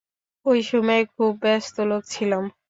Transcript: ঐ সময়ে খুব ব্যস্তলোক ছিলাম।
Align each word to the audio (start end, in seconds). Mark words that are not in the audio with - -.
ঐ 0.45 0.53
সময়ে 0.61 1.03
খুব 1.13 1.31
ব্যস্তলোক 1.41 2.01
ছিলাম। 2.05 2.43